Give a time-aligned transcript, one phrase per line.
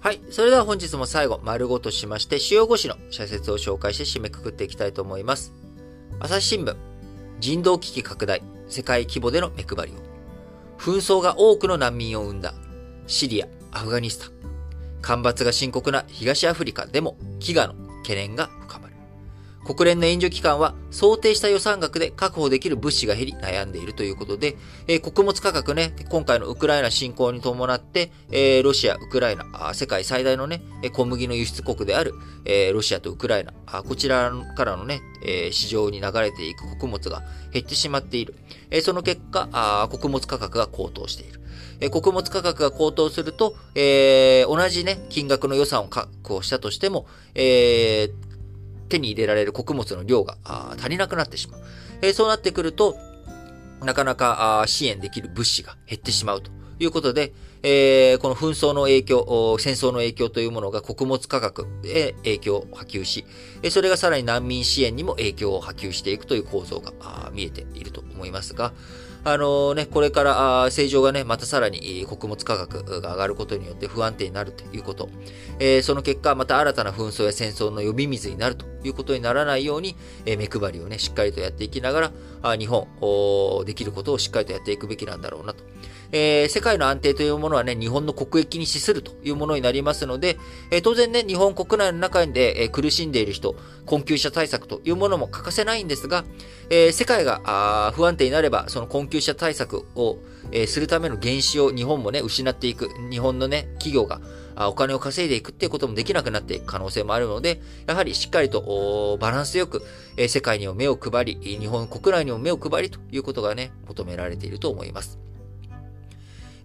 [0.00, 0.20] はい。
[0.30, 5.52] それでは本日も最後、丸ごとしまして、主要5紙の社説を紹介して締めくくっていきたいと思います。
[6.20, 6.74] 朝日新聞、
[7.38, 9.96] 人道危機拡大、世界規模での目配りを。
[10.78, 12.54] 紛争が多くの難民を生んだ、
[13.06, 14.32] シリア、アフガニスタン。
[15.02, 18.48] 干ばつが深刻な東アフリカでも、飢餓の懸念が。
[19.74, 24.56] 国連の援助機関は想定した予算額で確保できる物資が減り悩んでいるということで、
[24.88, 30.60] えー、穀物価格ね、今回のウクライナ侵攻に伴って、えー、ロシア、ウクライナ、世界最大のね、
[30.92, 32.14] 小麦の輸出国である、
[32.44, 33.52] えー、ロシアとウクライナ、
[33.84, 38.34] こちらからのね、え市場に流れていく穀物が減ってしまっている。
[38.70, 41.40] えその結果穀物価格が高騰している。
[41.80, 48.29] え穀物価格が高騰すると、え同じね、金額の予算を確保したとしても、えー、
[48.90, 50.36] 手に入れられる穀物の量が
[50.78, 51.60] 足りなくなってしまう。
[52.02, 52.96] えそうなってくると、
[53.82, 63.24] なかなか支援できる物資が減ってしまうということで、えー、この紛争の影響、戦争の影響というものが穀物価格へ影響を波及し、
[63.70, 66.92] それがさらに難民支援にも影響を波及していくという構造が
[67.32, 68.72] 見えていると思いますが、
[69.22, 75.10] あのね、これから、正常がね、またさらに穀物価格が上がることによって不安定になるということ。
[75.58, 82.12] えー、その結果、また新たな紛争や戦争の呼び水になるということにならないように、えー、目配りをね、しっかりとやっていきながら、
[82.42, 82.86] あ日本、
[83.66, 85.64] できることをしっかりとやっていくべきなんだろうなと。
[86.12, 90.38] えー、世界の安定というものはね、日本の国益に資するというものになりますので、
[90.70, 93.54] えー、当然ね、日本国内の中で、えー、苦しんでいる人、
[93.86, 96.24] 困窮者対策というものも欠かせないんですが、
[96.70, 100.18] え、世界が不安定になれば、その困窮者対策を、
[100.52, 102.88] え、するための原資を日本もね、失っていく。
[103.10, 104.20] 日本のね、企業が
[104.68, 109.82] お金を稼いでいくっていうこともできなくなっていく可能性もあるので、やはりしっかりとバランスよく、
[110.28, 115.29] 世界にも目を配り、日本国内にも目を配りということがね、求められていると思います。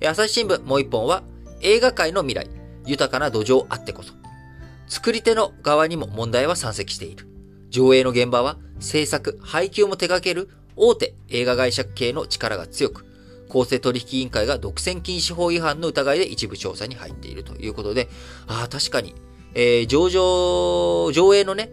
[0.04, 1.24] 朝日新聞もう一本は、
[1.62, 2.50] 映画界の未来、
[2.86, 4.14] 豊かな土壌あってこそ。
[4.88, 7.28] 作り手の側にも問題は山積している。
[7.70, 13.06] 上映の現場は制作、配給も手掛ける大手映画会社系の力が強く、
[13.50, 18.10] 公正取引委員会が独占禁止法違反の疑いで一部調査に入っているということで、
[18.48, 19.16] ああ、確かに、
[19.54, 21.72] えー、上場、上映のね、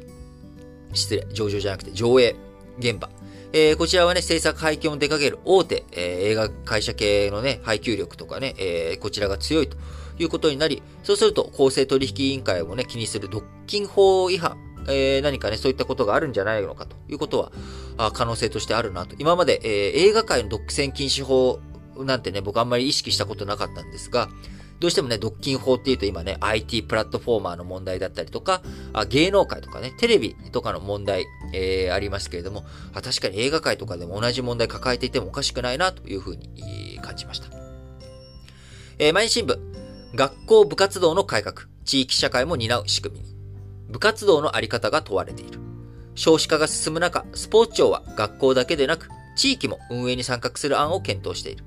[0.94, 2.36] 失礼、上場じゃなくて上映
[2.78, 3.10] 現場。
[3.54, 9.76] えー、こちらはね、制作配給を出かける大手、えー、映画会社系のね、配給力とかね、えー、こちらが強いと
[10.18, 14.56] いうことになり、そうすると公正取引委員会もね、気にする独禁法違反、
[14.88, 17.52] えー、何かね、そういったことがあるんじゃないのかということは、
[17.98, 19.16] あ可能性としてあるなと。
[19.18, 21.60] 今まで、えー、映画界の独占禁止法
[21.98, 24.30] なんてね、僕あんまり意識したことなかったんですが、
[24.82, 28.62] どうしてもね、独禁法っていうと今ね、IT プラットフォーマーの問題だったりとか、
[28.92, 37.46] あ芸能界とかね、テレビとかの問題、えー、ありますけれどもあ、確かに映画界とかでも同じ問題抱えていてもおかしくないなというふうに感じました。
[38.98, 39.56] えー、毎日新聞、
[40.16, 43.36] 学校部活動の改革、地域社会も担う仕組みに。
[43.88, 45.60] 部活動のあり方が問われている。
[46.16, 51.64] 少子化が進む中、スポーツ庁は学校だけでなく、地域も運営に参画する案を検討している。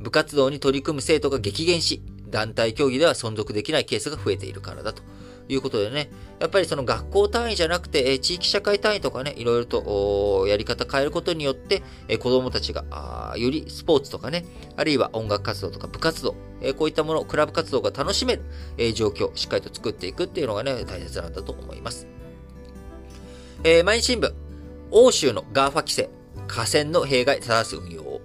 [0.00, 5.02] 部活動に取り組む生徒が激減し、団体競技では存続できないケースが増えているからだと
[5.48, 14.44] いうことでね、やっぱりその学校単位じゃなくて、え地域社会単位とかね、いろいろとやり方変えることによって、え子供たちがよりスポーツとかね、
[14.76, 18.42] あるいは音楽活動とか部活動、えこういったもの、クラブ活動が楽しめる、
[18.76, 22.06] え状況をしっかりと作っていくっていうのがね、大切なんだと思います。
[23.64, 24.32] えー、毎日新聞、
[24.90, 26.10] 欧州の GAFA 規制、
[26.46, 28.20] 河川の弊害正す運用。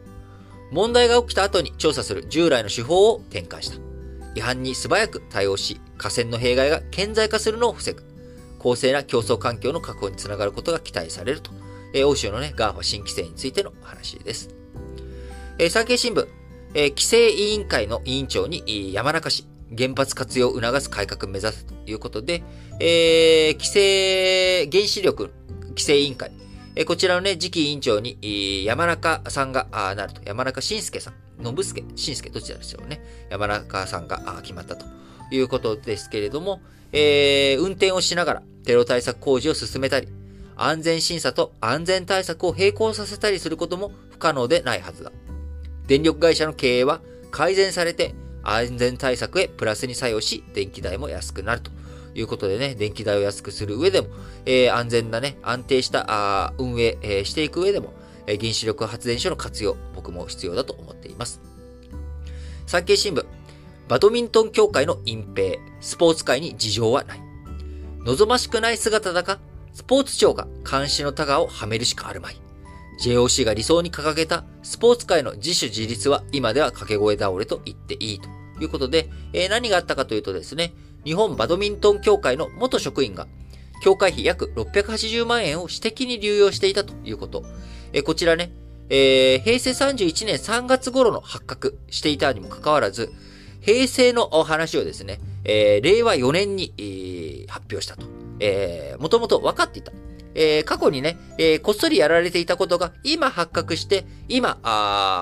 [0.72, 3.93] 問題が起きた後に調査する従来の手法を転換した。
[4.36, 8.04] 違反に素早く対応し、河川の弊害が顕在化するのを防ぐ。
[8.60, 11.52] 公正な競争環境の確保につながることが期待されると。
[11.94, 14.50] えー、欧州のね、GAFA 新規制についての話です。
[15.60, 16.28] えー、産経新聞、
[16.74, 19.46] えー、規制委員会の委員長に山中氏、
[19.78, 22.44] 原発活用を促す改革を目指すということで、
[22.80, 25.32] えー、規制、原子力
[25.70, 26.32] 規制委員会、
[26.76, 30.22] えこちらのね、次期委員長に、山中さんがあなると。
[30.26, 31.14] 山中晋介さん。
[31.44, 33.00] 信介、晋介、どちらでしょうね。
[33.30, 34.86] 山中さんがあ決まったと
[35.32, 36.62] いうことですけれども、
[36.92, 40.08] えー、運転をしながらテロ対策工事を進めたり、
[40.56, 45.12] 安全審査と安全対策を並行させたりすることも不可能でないはずだ。
[45.88, 51.72] 電力会社の経営は改善されて安全対策へプラスに作用し、電気代も安くなると
[52.16, 54.08] いうことでね、電気代を安くする上でも、
[54.46, 57.94] えー、安全なね、安定したあ運営、えー、していく上でも、
[58.28, 61.42] えー、原子力発電所の活用、僕も必要だと思っています。
[62.66, 63.26] 産経新聞、
[63.88, 67.22] バドミントン協会の隠蔽、スポーツ界に事情はない。
[68.06, 69.40] 望ましくない姿だが、
[69.74, 72.44] スポーツ庁が監視のタガをはめるしかあるまい。
[73.02, 78.30] JOC が理想に掲げたスポーツ界の自主自立は今では掛け声倒れと言っていいと
[78.62, 80.74] いうことで、えー、何があったかというとですね、
[81.06, 83.28] 日本バドミントン協会の元職員が、
[83.82, 87.44] 協会費約680万円を私的に流用していたということ。
[87.92, 88.52] えこちらね、
[88.90, 93.12] えー、平成31年3月頃の発覚していたにもかかわらず、
[93.62, 98.06] 平成のお話をですね、えー、令和4年に、えー、発表したと。
[98.40, 99.92] えー、もともと分かっていた。
[100.36, 104.60] えー、過去にね、えー、こっそりやられていたことが今発覚して、今、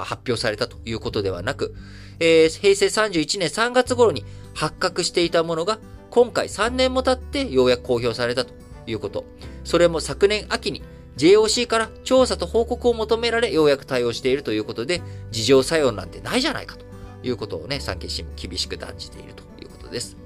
[0.06, 1.76] 発表されたということではなく、
[2.20, 4.24] えー、平成31年3月頃に
[4.54, 8.54] 発覚していたものが、今回3年も経ってようやく公表されたと
[8.86, 9.26] いうこと。
[9.64, 10.82] それも昨年秋に
[11.18, 15.02] JOC から調査と報告を求められ、ようやく対応しているということで、
[15.32, 16.86] 事情作用なんてないじゃないかと
[17.24, 20.18] いうことをね、産経新聞厳しく断じているということです。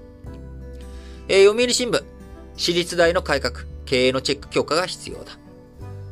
[1.28, 2.04] えー、読売新聞、
[2.56, 5.38] 私立大の改革、経営のチェック強化が必要だ。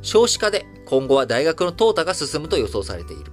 [0.01, 3.31] 少子化で今後は大学の淘汰が進むと予想されている。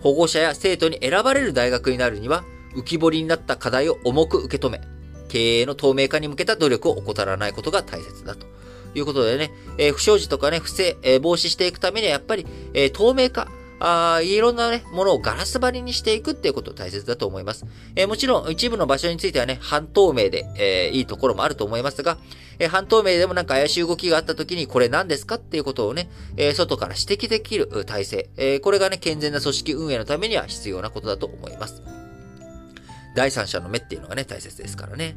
[0.00, 2.44] 保護者や生徒に選ばれる大学になるには、
[2.76, 4.80] 浮き彫りになった課題を重く受け止め、
[5.28, 8.46] 経営の透明化に向けた努力を怠らないことが大切だと
[8.94, 13.48] いうことでね、えー、不祥事とかね、不正、えー、防止していくためにはやっぱり、えー、透明化、
[13.80, 17.66] あいろんなね、ものをガラス張りにしていくっていうこと大切だと思います。
[17.96, 22.16] えー、もちろん、一部の場所についてはね、半透明で、えー、いいところもあると思いますが、
[22.58, 31.82] えー、半透明でもなんか怪しい動きがあった時に、これ何ですかっていうことをね、え、外から指摘できる体制、え、これがね、健全な組織運営のためには必要なことだと思います。
[33.14, 35.16] 第三者の目っていうのがね、大切ですからね。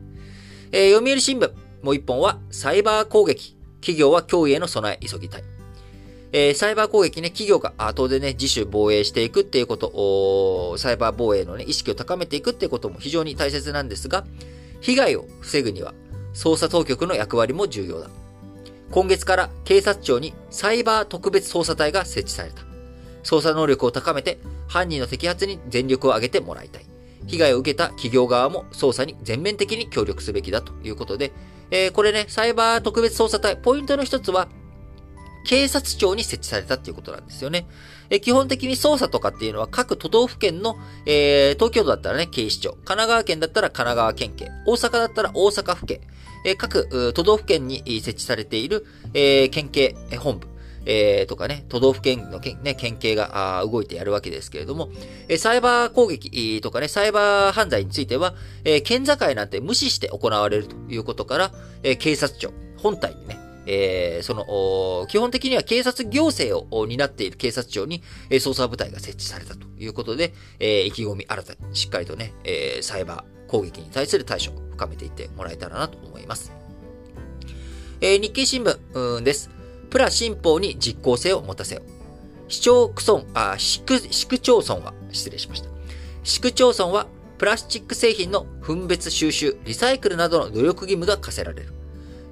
[0.72, 1.52] えー、読売新聞、
[1.82, 3.56] もう一本は、サイバー攻撃。
[3.80, 5.44] 企業は脅威への備え、急ぎたい。
[6.34, 14.26] えー、サイバー攻撃ね、企業が当然ね、自主防衛していくっていうこと、サイバー防衛のね、意識を高めていくっていうことも非常に大切なんですが、
[14.82, 15.94] 被害を防ぐには、
[16.34, 18.10] 捜査当局の役割も重要だ。
[18.92, 22.62] 今月から警察庁にサイバー特別捜査隊が設置された。
[23.24, 26.87] 捜査能力を高めて、犯人の摘発に全力を挙げてもらいたい。
[27.28, 31.34] 被害を受けた企業側も捜査に全面的に協力すべきだということで、
[31.70, 34.48] えー、これね、サイバー特別捜査隊、ポイントの一つは、
[35.46, 37.68] 警察庁に設置されたっていうことなんですよね。
[38.10, 46.02] え基本的に捜査とかっていうのは各都道府県の、えー、東京都だったらね、警視庁、神奈川県だったら神奈川県警、大阪だったら大阪府警、
[46.46, 50.48] えー、各都道府県に設置されている、えー、県警本部、
[50.90, 54.90] えー、とかね、都道府県の県,、ね、県警が動いてやるわけですけれども、
[55.28, 61.52] えサイバー攻撃とかね、サイバー犯罪については、え県境なんて無視して行われるということから、
[61.84, 76.54] え警察庁本体にね、えー、その、基本的には警察行政を担っている警察庁に、え捜査部隊が設置されたということで、えー、意気込み新たにしっかりとね、え、サイバー攻撃に対する対処を深めていってもらえたらなと思います。
[78.00, 79.57] え、日経新聞です。
[79.90, 81.82] プラ新法に実効性を持たせよ。
[82.48, 85.70] 市町村、あ、市区、市区町村は、失礼しました。
[86.24, 87.08] 市区町村は、
[87.38, 91.74] プラスチック製品の分別収集、リサイクルなどの努力義務が課せられる。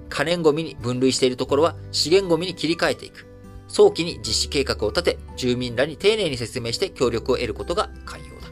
[0.09, 3.25] 可燃ゴミに分類しているところは資源ゴミに切り替えていく。
[3.67, 8.47] 早期に実施計画を立て、住民らに丁寧に説明して協力を得ることが寛容だ。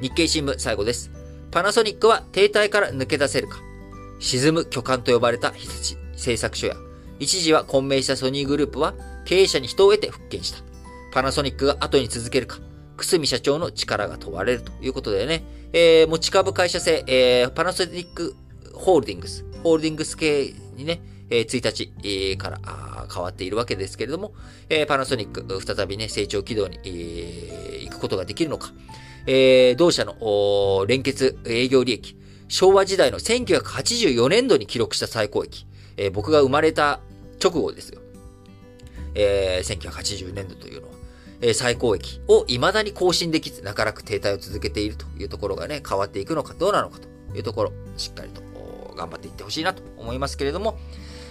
[0.00, 1.10] 日経新聞最後です。
[1.50, 3.60] パナソニックは停滞から抜け出せるか。
[4.20, 6.76] 沈む巨漢と呼ばれた日立製作所や、
[7.18, 10.58] 一時は混迷したソニーグループは経営者に人を得て復権した。
[11.12, 12.58] パナソニックが後に続けるか。
[12.96, 18.34] 久住社長の力が問われるということでね、えー、持ち株会社制、えー、パナソニック
[18.72, 21.00] ホールディングス、ホールディングス系にね、
[21.30, 22.60] えー、1日、から
[23.12, 24.32] 変わっているわけですけれども、
[24.68, 28.72] えー、パナソニック、再びね、成長軌道に、えー、行くことができるのか、
[29.26, 32.16] えー、同社の連結営業利益、
[32.48, 37.00] 昭和時代の1984年度に記録した最高益、えー、僕が生まれた
[37.42, 38.00] 直後ですよ。
[39.14, 40.94] えー、1980年度というのは、
[41.40, 48.42] えー、最高益を未だに更新できず、長らく停滞を続けているというところがね、変わっていくのかどうなのかというところ、しっかりと
[48.96, 50.78] 頑張っていってほしいなと思いますけれども、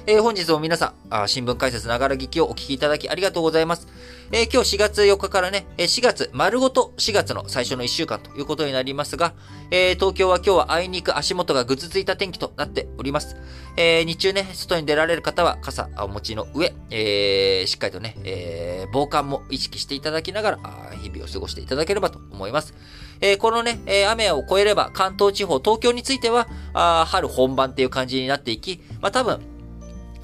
[0.07, 3.87] えー、本日も皆さん、あ新聞解説ながら聞きをお聞きいただきありがとうございます。
[4.31, 9.33] えー、今日4月4日からね、4月、丸ごと4月の最初の1週間ということになりますが、
[9.71, 13.35] えー、東京は今日はあいにく足元がぐずついた天気となっております。
[13.77, 20.57] え日中ね、外に出られる方は傘をお持ちの上、えしっかりとね、え防寒も意識していただきながら、
[21.01, 22.75] 日々を過ごしていただければと思います。
[23.21, 29.54] えこのね、え雨を越えれば関東地方、東京については、あ春本番っていう感じになっていき、まあ多分、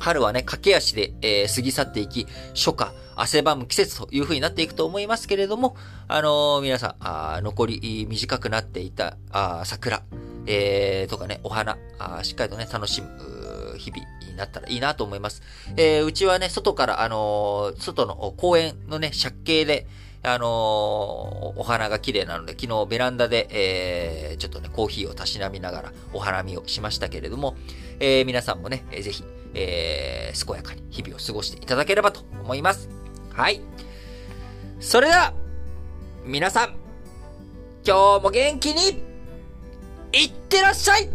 [0.02, 5.76] 春はね、駆け足で、えー、過ぎ去っていき、初夏、汗ばむ季節という風になっていくと思いますけれども、
[6.08, 10.02] あのー、皆さん、あ残り短くなっていたあ桜、
[10.48, 15.44] えー、とかね、お花あ、しっかりとね、楽しむ日々になったらいいなと思います。
[15.78, 19.86] えー、うちはね、外から、あのー、外の公園のね、借景で、
[20.24, 27.56] あのーお花が綺麗なので、昨日ベランダで、えー、ちょっとね、コーヒーをたしなみながらお花見をしましたけれども、
[28.00, 29.24] えー、皆さんもね、えーぜひ、
[29.54, 32.90] えー、健やかに日々を過ごしていただければと思います。
[33.34, 33.62] はい。
[34.80, 35.34] それでは、
[36.26, 36.76] 皆さん、
[37.86, 39.04] 今日も元気に、
[40.14, 41.10] いってらっしゃい